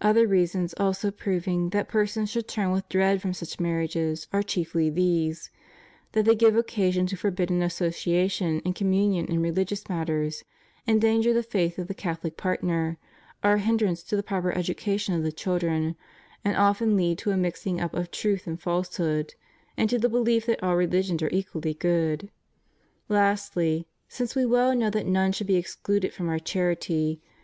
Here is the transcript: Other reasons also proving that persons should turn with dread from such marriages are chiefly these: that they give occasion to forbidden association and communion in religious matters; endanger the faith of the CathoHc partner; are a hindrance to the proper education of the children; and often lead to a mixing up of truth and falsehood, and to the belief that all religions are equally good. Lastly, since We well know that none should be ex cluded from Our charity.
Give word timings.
Other 0.00 0.24
reasons 0.28 0.72
also 0.74 1.10
proving 1.10 1.70
that 1.70 1.88
persons 1.88 2.30
should 2.30 2.46
turn 2.46 2.70
with 2.70 2.88
dread 2.88 3.20
from 3.20 3.32
such 3.34 3.58
marriages 3.58 4.28
are 4.32 4.44
chiefly 4.44 4.88
these: 4.88 5.50
that 6.12 6.26
they 6.26 6.36
give 6.36 6.54
occasion 6.54 7.06
to 7.08 7.16
forbidden 7.16 7.60
association 7.60 8.62
and 8.64 8.76
communion 8.76 9.26
in 9.26 9.42
religious 9.42 9.88
matters; 9.88 10.44
endanger 10.86 11.32
the 11.34 11.42
faith 11.42 11.76
of 11.80 11.88
the 11.88 11.94
CathoHc 11.96 12.36
partner; 12.36 12.98
are 13.42 13.54
a 13.54 13.58
hindrance 13.58 14.04
to 14.04 14.14
the 14.14 14.22
proper 14.22 14.52
education 14.56 15.12
of 15.16 15.24
the 15.24 15.32
children; 15.32 15.96
and 16.44 16.56
often 16.56 16.96
lead 16.96 17.18
to 17.18 17.32
a 17.32 17.36
mixing 17.36 17.80
up 17.80 17.94
of 17.94 18.12
truth 18.12 18.46
and 18.46 18.62
falsehood, 18.62 19.34
and 19.76 19.90
to 19.90 19.98
the 19.98 20.08
belief 20.08 20.46
that 20.46 20.62
all 20.62 20.76
religions 20.76 21.20
are 21.20 21.30
equally 21.30 21.74
good. 21.74 22.30
Lastly, 23.08 23.88
since 24.08 24.36
We 24.36 24.46
well 24.46 24.72
know 24.76 24.90
that 24.90 25.06
none 25.06 25.32
should 25.32 25.48
be 25.48 25.56
ex 25.58 25.74
cluded 25.74 26.12
from 26.12 26.28
Our 26.28 26.38
charity. 26.38 27.20